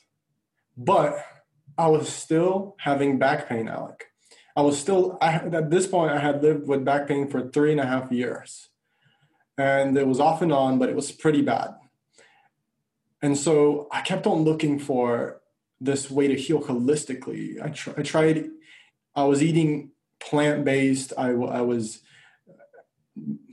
[0.78, 1.18] but
[1.78, 4.06] I was still having back pain, Alec.
[4.56, 6.12] I was still I, at this point.
[6.12, 8.70] I had lived with back pain for three and a half years,
[9.58, 11.76] and it was off and on, but it was pretty bad.
[13.22, 15.42] And so I kept on looking for
[15.82, 17.62] this way to heal holistically.
[17.64, 18.50] I, tr- I tried.
[19.16, 21.14] I was eating plant based.
[21.18, 22.02] I, I was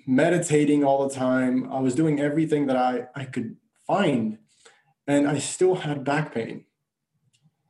[0.07, 1.71] meditating all the time.
[1.73, 3.57] I was doing everything that I, I could
[3.87, 4.39] find,
[5.07, 6.65] and I still had back pain.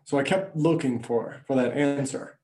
[0.05, 2.36] So I kept looking for for that answer.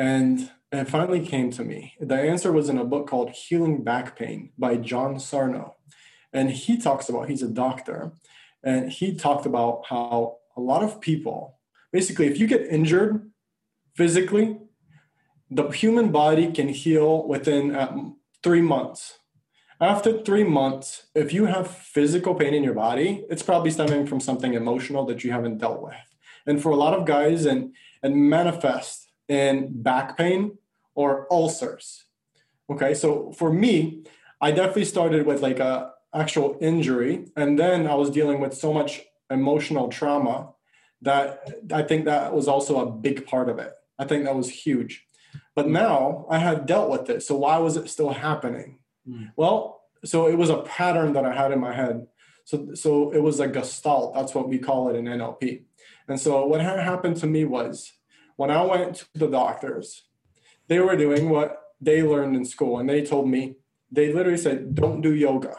[0.00, 1.94] And it finally came to me.
[2.00, 5.76] The answer was in a book called Healing Back Pain by John Sarno.
[6.32, 8.12] And he talks about, he's a doctor,
[8.64, 11.58] and he talked about how a lot of people,
[11.92, 13.30] basically, if you get injured
[13.94, 14.56] physically,
[15.50, 17.94] the human body can heal within uh,
[18.42, 19.18] three months.
[19.82, 24.20] After three months, if you have physical pain in your body, it's probably stemming from
[24.20, 26.06] something emotional that you haven't dealt with.
[26.46, 30.58] And for a lot of guys, and, and manifest in back pain
[30.94, 32.04] or ulcers.
[32.68, 34.04] Okay, so for me,
[34.40, 38.74] I definitely started with like a actual injury, and then I was dealing with so
[38.74, 40.52] much emotional trauma
[41.02, 43.72] that I think that was also a big part of it.
[43.98, 45.06] I think that was huge.
[45.54, 47.22] But now I had dealt with it.
[47.22, 48.80] So why was it still happening?
[49.08, 49.30] Mm.
[49.36, 52.06] Well, so it was a pattern that I had in my head.
[52.44, 54.14] So so it was a gestalt.
[54.14, 55.62] That's what we call it in NLP.
[56.08, 57.92] And so what had happened to me was
[58.40, 60.04] when I went to the doctors,
[60.66, 62.78] they were doing what they learned in school.
[62.78, 63.56] And they told me,
[63.92, 65.56] they literally said, don't do yoga.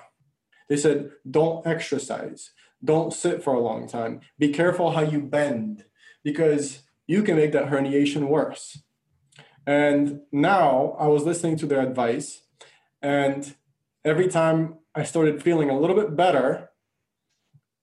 [0.67, 2.49] They said, don't exercise.
[2.83, 4.21] Don't sit for a long time.
[4.39, 5.85] Be careful how you bend
[6.23, 8.81] because you can make that herniation worse.
[9.67, 12.41] And now I was listening to their advice.
[12.99, 13.53] And
[14.03, 16.71] every time I started feeling a little bit better,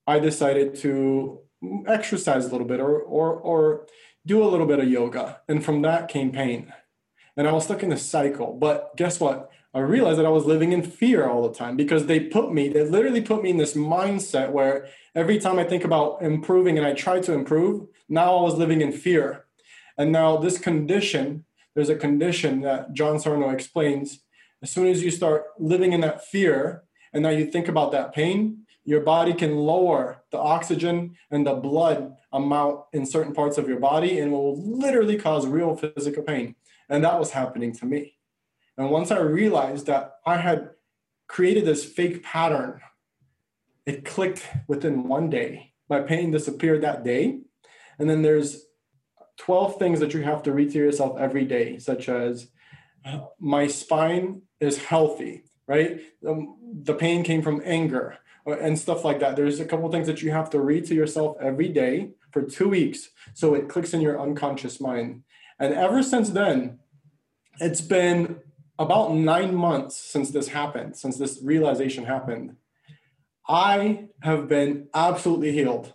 [0.08, 1.38] I decided to
[1.87, 3.87] exercise a little bit or, or, or
[4.26, 5.40] do a little bit of yoga.
[5.48, 6.72] And from that came pain.
[7.37, 8.57] And I was stuck in a cycle.
[8.61, 9.50] But guess what?
[9.74, 12.68] I realized that I was living in fear all the time because they put me,
[12.68, 16.87] they literally put me in this mindset where every time I think about improving and
[16.87, 19.44] I try to improve, now I was living in fear.
[19.98, 24.20] And now this condition, there's a condition that John Sarno explains.
[24.62, 28.12] As soon as you start living in that fear, and now you think about that
[28.12, 33.68] pain, your body can lower the oxygen and the blood amount in certain parts of
[33.68, 36.54] your body and will literally cause real physical pain.
[36.88, 38.16] And that was happening to me.
[38.76, 40.70] And once I realized that I had
[41.26, 42.80] created this fake pattern,
[43.86, 45.72] it clicked within one day.
[45.88, 47.40] My pain disappeared that day.
[47.98, 48.64] And then there's
[49.38, 52.48] 12 things that you have to read to yourself every day, such as
[53.40, 56.00] my spine is healthy, right?
[56.26, 59.36] Um, the pain came from anger and stuff like that.
[59.36, 62.68] There's a couple things that you have to read to yourself every day for two
[62.68, 65.22] weeks so it clicks in your unconscious mind.
[65.58, 66.78] And ever since then,
[67.60, 68.40] it's been
[68.78, 72.56] about nine months since this happened, since this realization happened.
[73.48, 75.94] I have been absolutely healed.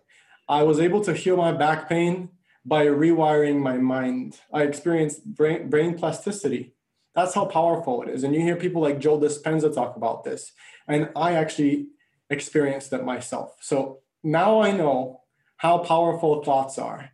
[0.50, 2.30] I was able to heal my back pain
[2.66, 4.40] by rewiring my mind.
[4.52, 6.74] I experienced brain, brain plasticity.
[7.16, 8.24] That's how powerful it is.
[8.24, 10.52] And you hear people like Joe Dispenza talk about this.
[10.88, 11.88] And I actually
[12.30, 13.56] experienced it myself.
[13.62, 15.23] So now I know
[15.58, 17.12] how powerful thoughts are.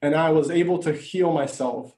[0.00, 1.94] And I was able to heal myself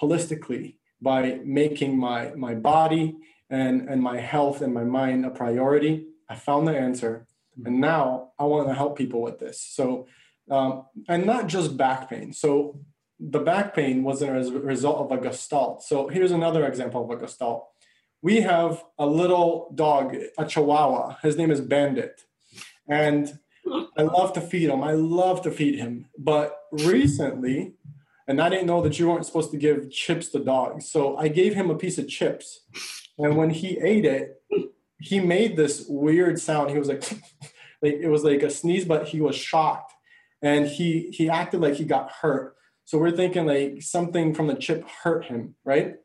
[0.00, 3.16] holistically by making my, my body
[3.50, 6.06] and, and my health and my mind a priority.
[6.28, 7.26] I found the answer.
[7.64, 9.60] And now I want to help people with this.
[9.60, 10.06] So,
[10.50, 12.32] um, and not just back pain.
[12.32, 12.80] So,
[13.20, 15.82] the back pain was a result of a gestalt.
[15.82, 17.68] So, here's another example of a gestalt
[18.22, 21.16] we have a little dog, a chihuahua.
[21.22, 22.22] His name is Bandit.
[22.88, 23.38] And
[23.96, 24.82] I love to feed him.
[24.82, 26.06] I love to feed him.
[26.18, 27.74] But recently,
[28.26, 30.90] and I didn't know that you weren't supposed to give chips to dogs.
[30.90, 32.60] So I gave him a piece of chips.
[33.18, 34.40] And when he ate it,
[35.00, 36.70] he made this weird sound.
[36.70, 37.04] He was like,
[37.82, 39.92] it was like a sneeze, but he was shocked.
[40.42, 42.54] And he he acted like he got hurt.
[42.84, 45.96] So we're thinking like something from the chip hurt him, right?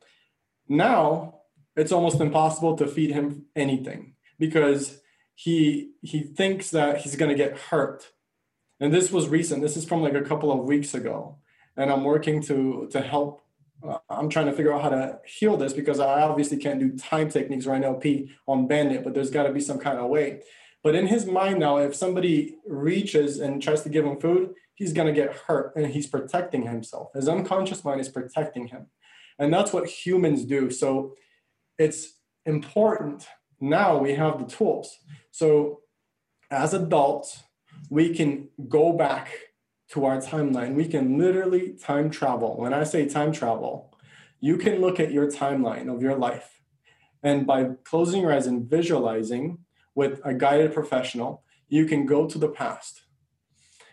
[0.67, 1.41] Now
[1.75, 4.99] it's almost impossible to feed him anything because
[5.35, 8.11] he he thinks that he's going to get hurt
[8.79, 11.37] and this was recent this is from like a couple of weeks ago
[11.75, 13.43] and i'm working to to help
[13.87, 16.95] uh, I'm trying to figure out how to heal this because I obviously can't do
[16.95, 20.41] time techniques or NLP on Bandit, but there's got to be some kind of way.
[20.83, 24.93] But in his mind now, if somebody reaches and tries to give him food, he's
[24.93, 27.09] going to get hurt and he's protecting himself.
[27.13, 28.87] His unconscious mind is protecting him.
[29.39, 30.69] And that's what humans do.
[30.69, 31.15] So
[31.77, 33.27] it's important
[33.63, 34.99] now we have the tools.
[35.31, 35.81] So
[36.51, 37.43] as adults,
[37.89, 39.31] we can go back
[39.91, 40.75] to our timeline.
[40.75, 42.57] We can literally time travel.
[42.57, 43.95] When I say time travel,
[44.41, 46.61] you can look at your timeline of your life.
[47.23, 49.59] And by closing your eyes and visualizing
[49.95, 53.03] with a guided professional, you can go to the past.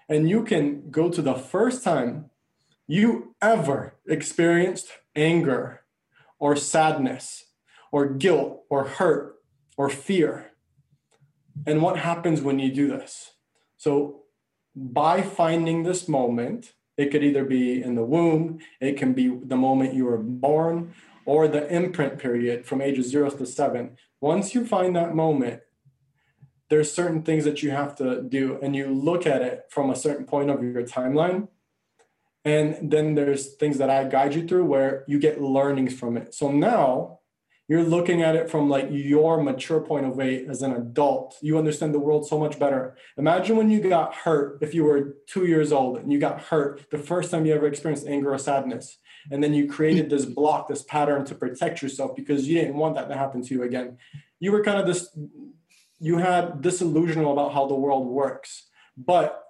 [0.08, 2.30] And you can go to the first time
[2.88, 5.82] you ever experienced anger
[6.40, 7.44] or sadness
[7.92, 9.39] or guilt or hurt
[9.80, 10.50] or fear.
[11.66, 13.30] And what happens when you do this?
[13.78, 14.24] So,
[14.76, 19.56] by finding this moment, it could either be in the womb, it can be the
[19.56, 20.92] moment you were born,
[21.24, 23.96] or the imprint period from ages zero to seven.
[24.20, 25.62] Once you find that moment,
[26.68, 29.96] there's certain things that you have to do, and you look at it from a
[29.96, 31.48] certain point of your timeline.
[32.44, 36.34] And then there's things that I guide you through where you get learnings from it.
[36.34, 37.19] So now
[37.70, 41.36] you're looking at it from like your mature point of view as an adult.
[41.40, 42.96] You understand the world so much better.
[43.16, 46.90] Imagine when you got hurt if you were two years old and you got hurt
[46.90, 48.98] the first time you ever experienced anger or sadness.
[49.30, 52.96] And then you created this block this pattern to protect yourself because you didn't want
[52.96, 53.98] that to happen to you again.
[54.40, 55.16] You were kind of this
[56.00, 58.66] you had disillusional about how the world works.
[58.96, 59.44] But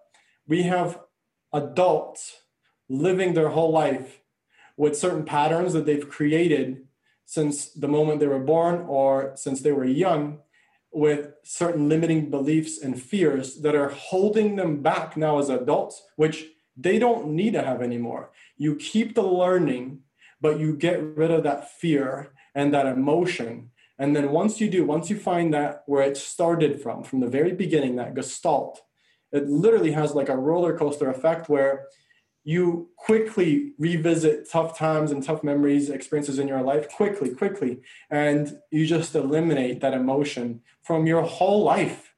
[0.47, 1.01] we have
[1.55, 2.37] adults
[2.87, 4.21] living their whole life
[4.77, 6.83] with certain patterns that they've created
[7.31, 10.41] since the moment they were born or since they were young
[10.91, 16.49] with certain limiting beliefs and fears that are holding them back now as adults, which
[16.77, 18.33] they don't need to have anymore.
[18.57, 20.01] You keep the learning,
[20.41, 23.71] but you get rid of that fear and that emotion.
[23.97, 27.29] And then once you do, once you find that where it started from, from the
[27.29, 28.81] very beginning, that gestalt,
[29.31, 31.87] it literally has like a roller coaster effect where
[32.51, 37.81] you quickly revisit tough times and tough memories, experiences in your life quickly, quickly,
[38.11, 42.13] and you just eliminate that emotion from your whole life.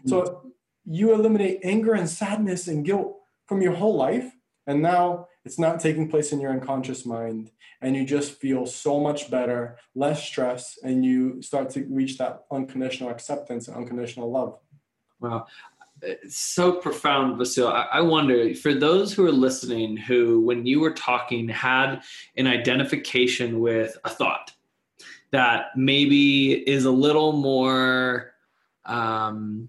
[0.00, 0.08] Mm-hmm.
[0.08, 0.52] So
[0.84, 4.32] you eliminate anger and sadness and guilt from your whole life,
[4.66, 8.98] and now it's not taking place in your unconscious mind, and you just feel so
[8.98, 14.58] much better, less stress, and you start to reach that unconditional acceptance and unconditional love.
[15.20, 15.46] Wow
[16.28, 17.70] so profound, Vasil.
[17.92, 22.00] I, wonder for those who are listening who, when you were talking, had
[22.36, 24.52] an identification with a thought
[25.30, 28.34] that maybe is a little more
[28.84, 29.68] um,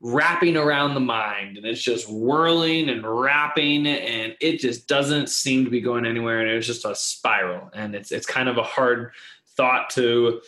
[0.00, 5.64] wrapping around the mind and it's just whirling and wrapping and it just doesn't seem
[5.64, 8.62] to be going anywhere and it's just a spiral and it's it's kind of a
[8.62, 9.10] hard
[9.56, 10.40] thought to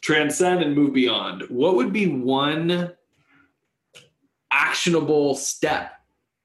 [0.00, 2.90] transcend and move beyond what would be one
[4.54, 5.92] actionable step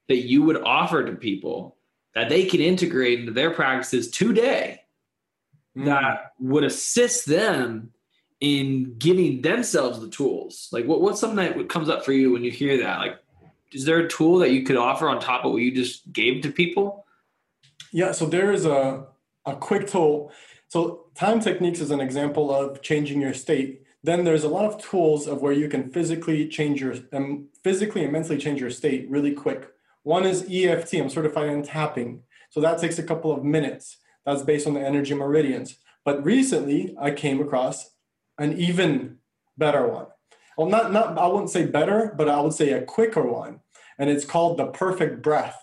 [0.08, 1.78] that you would offer to people
[2.16, 4.82] that they can integrate into their practices today
[5.78, 5.86] mm.
[5.86, 7.92] that would assist them
[8.42, 10.70] in giving themselves the tools.
[10.72, 13.00] Like what, what's something that comes up for you when you hear that?
[13.00, 13.20] Like
[13.72, 16.42] is there a tool that you could offer on top of what you just gave
[16.42, 17.06] to people?
[17.92, 19.06] Yeah so there is a,
[19.46, 20.32] a quick tool.
[20.68, 24.82] So time techniques is an example of changing your state then there's a lot of
[24.82, 29.10] tools of where you can physically change your um, physically and mentally change your state
[29.10, 29.70] really quick.
[30.04, 30.96] One is EFT.
[30.96, 33.98] I'm certified in tapping, so that takes a couple of minutes.
[34.26, 35.78] That's based on the energy meridians.
[36.06, 37.92] But recently, I came across
[38.38, 39.18] an even
[39.58, 40.08] better one.
[40.58, 43.60] Well, not not I wouldn't say better, but I would say a quicker one,
[43.98, 45.60] and it's called the perfect breath.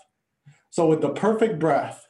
[0.70, 2.05] So with the perfect breath,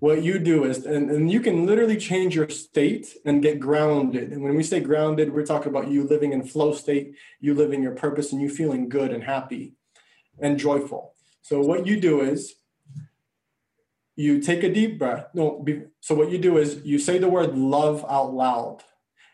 [0.00, 4.32] what you do is and, and you can literally change your state and get grounded.
[4.32, 7.82] And when we say grounded we're talking about you living in flow state you living
[7.82, 9.74] your purpose and you feeling good and happy
[10.40, 11.14] and joyful.
[11.42, 12.54] So what you do is
[14.16, 15.28] you take a deep breath.
[15.34, 15.64] No
[16.00, 18.82] so what you do is you say the word love out loud.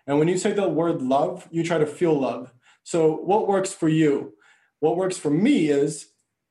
[0.07, 2.53] And when you say the word love you try to feel love.
[2.83, 4.35] So what works for you?
[4.81, 6.09] What works for me is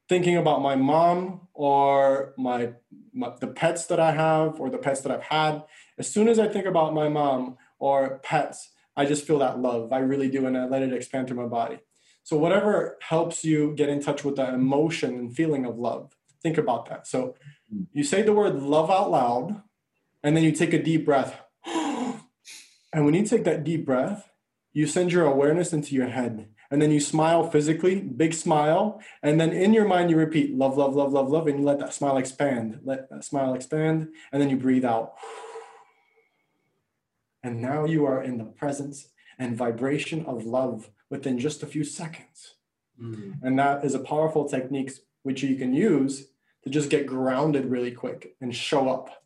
[0.10, 2.74] thinking about my mom or my,
[3.14, 5.64] my, the pets that I have or the pets that I've had,
[5.98, 9.92] as soon as I think about my mom or pets, I just feel that love.
[9.92, 11.80] I really do, and I let it expand through my body.
[12.24, 16.58] So whatever helps you get in touch with the emotion and feeling of love, think
[16.58, 17.08] about that.
[17.08, 17.36] So
[17.74, 17.88] mm.
[17.92, 19.62] you say the word love out loud,
[20.24, 21.42] and then you take a deep breath.
[21.66, 22.22] and
[22.94, 24.30] when you take that deep breath,
[24.74, 29.40] you send your awareness into your head and then you smile physically, big smile, and
[29.40, 31.94] then in your mind you repeat love, love, love, love, love, and you let that
[31.94, 32.80] smile expand.
[32.84, 35.14] Let that smile expand, and then you breathe out.
[37.44, 41.84] And now you are in the presence and vibration of love within just a few
[41.84, 42.56] seconds.
[43.00, 43.36] Mm.
[43.44, 46.26] And that is a powerful technique which you can use
[46.64, 49.24] to just get grounded really quick and show up.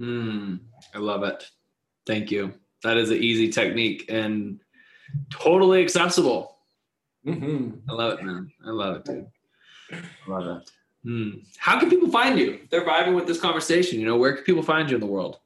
[0.00, 0.58] Mm,
[0.92, 1.48] I love it.
[2.08, 2.54] Thank you.
[2.82, 4.58] That is an easy technique and
[5.30, 6.56] totally accessible.
[7.26, 7.90] Mm-hmm.
[7.90, 8.50] I love it, man.
[8.66, 9.26] I love it, dude.
[9.92, 10.70] I love it.
[11.06, 11.44] Mm.
[11.58, 12.60] How can people find you?
[12.70, 14.00] They're vibing with this conversation.
[14.00, 15.38] You know, where can people find you in the world?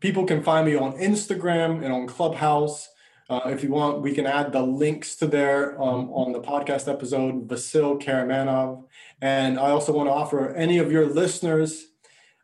[0.00, 2.88] People can find me on Instagram and on Clubhouse.
[3.30, 6.92] Uh, if you want, we can add the links to there um, on the podcast
[6.92, 8.84] episode, Vasil Karamanov.
[9.22, 11.86] And I also want to offer any of your listeners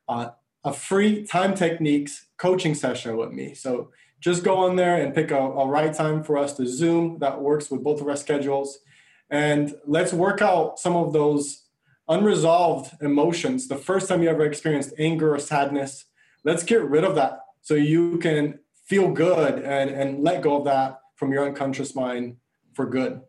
[0.09, 0.31] uh,
[0.65, 3.55] a free time techniques coaching session with me.
[3.55, 3.91] So
[4.21, 7.41] just go on there and pick a, a right time for us to Zoom that
[7.41, 8.79] works with both of our schedules.
[9.31, 11.65] And let's work out some of those
[12.09, 13.69] unresolved emotions.
[13.69, 16.05] The first time you ever experienced anger or sadness,
[16.45, 20.65] let's get rid of that so you can feel good and, and let go of
[20.65, 22.37] that from your unconscious mind
[22.75, 23.21] for good.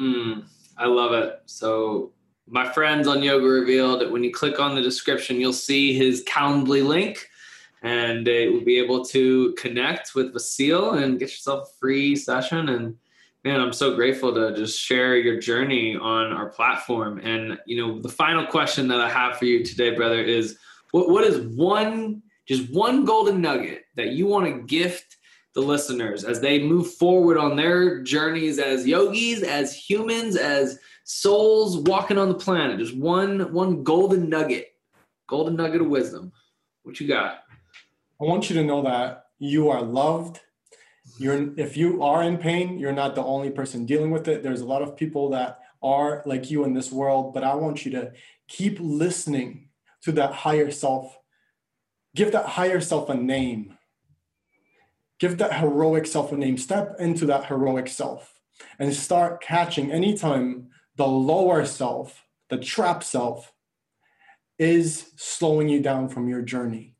[0.00, 0.44] Mm,
[0.78, 1.40] I love it.
[1.46, 2.12] So
[2.48, 6.84] my friends on Yoga Revealed, when you click on the description, you'll see his Calendly
[6.86, 7.28] link
[7.84, 12.70] and you will be able to connect with Vasil and get yourself a free session.
[12.70, 12.96] And
[13.44, 17.18] man, I'm so grateful to just share your journey on our platform.
[17.18, 20.56] And, you know, the final question that I have for you today, brother, is
[20.92, 25.18] what, what is one, just one golden nugget that you want to gift
[25.54, 31.76] the listeners as they move forward on their journeys as yogis, as humans, as souls
[31.80, 32.78] walking on the planet.
[32.78, 34.68] Just one one golden nugget,
[35.28, 36.32] golden nugget of wisdom.
[36.82, 37.43] What you got?
[38.24, 40.40] I want you to know that you are loved.
[41.18, 44.42] You're if you are in pain, you're not the only person dealing with it.
[44.42, 47.84] There's a lot of people that are like you in this world, but I want
[47.84, 48.12] you to
[48.48, 49.68] keep listening
[50.04, 51.18] to that higher self.
[52.16, 53.76] Give that higher self a name.
[55.20, 56.56] Give that heroic self a name.
[56.56, 58.40] Step into that heroic self
[58.78, 63.52] and start catching anytime the lower self, the trap self,
[64.58, 66.93] is slowing you down from your journey.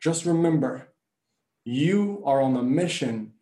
[0.00, 0.88] Just remember,
[1.64, 3.32] you are on a mission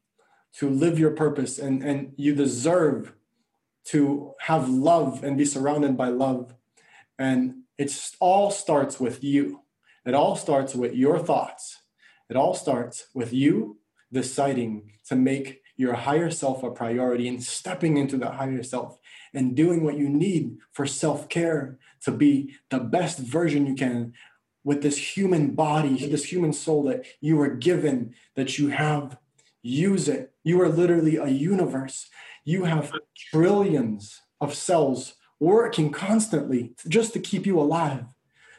[0.56, 3.12] to live your purpose and, and you deserve
[3.86, 6.54] to have love and be surrounded by love.
[7.18, 9.62] And it all starts with you.
[10.04, 11.78] It all starts with your thoughts.
[12.28, 13.78] It all starts with you
[14.12, 18.98] deciding to make your higher self a priority and stepping into that higher self
[19.32, 24.12] and doing what you need for self care to be the best version you can
[24.64, 29.18] with this human body, this human soul that you were given, that you have.
[29.62, 30.32] Use it.
[30.44, 32.08] You are literally a universe.
[32.44, 38.04] You have trillions of cells working constantly just to keep you alive.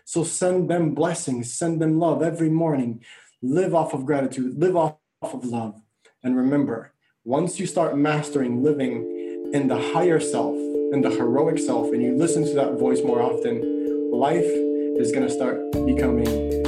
[0.06, 3.04] So send them blessings, send them love every morning.
[3.42, 5.82] Live off of gratitude, live off of love.
[6.24, 6.94] And remember,
[7.24, 12.16] once you start mastering living in the higher self, in the heroic self, and you
[12.16, 14.69] listen to that voice more often, life
[15.00, 16.26] is going to start becoming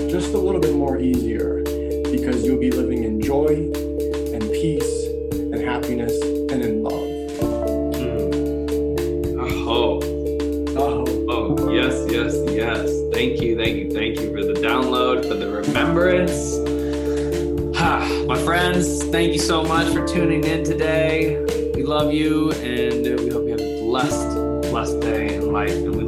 [0.09, 1.61] just a little bit more easier
[2.11, 7.07] because you'll be living in joy and peace and happiness and in love.
[7.99, 9.35] Mm.
[9.67, 9.99] Oh.
[10.77, 11.05] Oh.
[11.29, 12.89] Oh, yes, yes, yes.
[13.13, 16.57] Thank you, thank you, thank you for the download, for the remembrance.
[18.27, 21.43] My friends, thank you so much for tuning in today.
[21.75, 26.00] We love you and we hope you have a blessed, blessed day in life.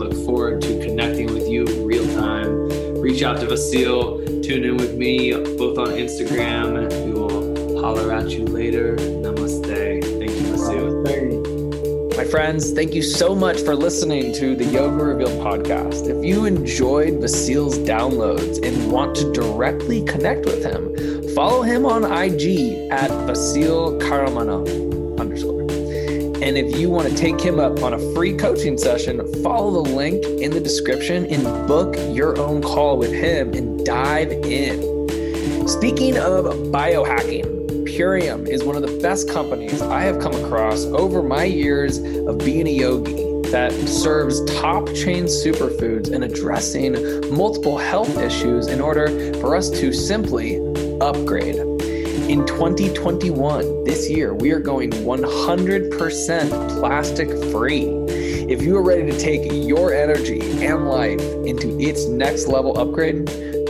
[3.23, 6.91] Out to Vasil, tune in with me both on Instagram.
[7.05, 8.95] We will holler at you later.
[8.95, 9.63] Namaste.
[9.63, 12.17] Thank you, Vasil.
[12.17, 16.07] My friends, thank you so much for listening to the Yoga Revealed podcast.
[16.07, 20.93] If you enjoyed Vasil's downloads and want to directly connect with him,
[21.33, 24.82] Follow him on IG at Vasil underscore.
[26.43, 29.89] And if you want to take him up on a free coaching session, follow the
[29.91, 34.81] link in the description and book your own call with him and dive in.
[35.69, 37.45] Speaking of biohacking,
[37.85, 42.39] Purium is one of the best companies I have come across over my years of
[42.39, 46.93] being a yogi that serves top chain superfoods and addressing
[47.33, 50.57] multiple health issues in order for us to simply
[50.99, 51.72] upgrade.
[52.29, 57.83] In 2021, this year, we are going 100% plastic free.
[58.49, 63.25] If you are ready to take your energy and life into its next level upgrade,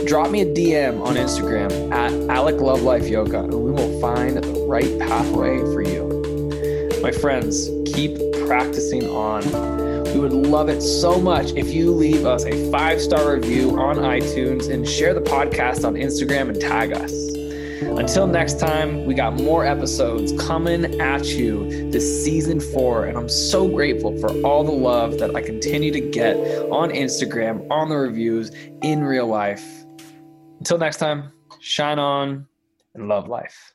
[0.06, 4.36] drop me a DM on Instagram at Alec Love Life Yoga, and we will find
[4.36, 7.00] the right pathway for you.
[7.02, 9.42] My friends, keep practicing on.
[10.14, 13.96] We would love it so much if you leave us a five star review on
[13.96, 17.33] iTunes and share the podcast on Instagram and tag us.
[17.98, 23.06] Until next time, we got more episodes coming at you this season four.
[23.06, 26.36] And I'm so grateful for all the love that I continue to get
[26.70, 28.50] on Instagram, on the reviews,
[28.82, 29.64] in real life.
[30.58, 32.46] Until next time, shine on
[32.94, 33.74] and love life.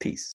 [0.00, 0.34] Peace.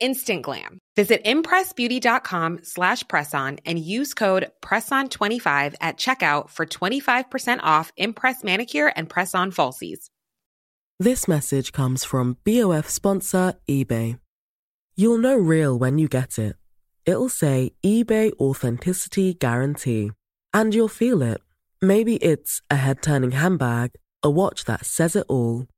[0.00, 0.78] instant glam.
[0.96, 8.92] Visit impressbeauty.com slash presson and use code PRESSON25 at checkout for 25% off Impress Manicure
[8.94, 10.10] and Press-On Falsies.
[11.00, 14.18] This message comes from BOF sponsor eBay.
[14.96, 16.54] You'll know real when you get it.
[17.04, 20.12] It'll say eBay Authenticity Guarantee.
[20.52, 21.40] And you'll feel it.
[21.82, 23.90] Maybe it's a head-turning handbag,
[24.22, 25.66] a watch that says it all,